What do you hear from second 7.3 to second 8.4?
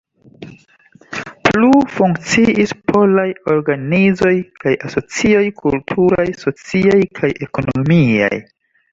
ekonomiaj.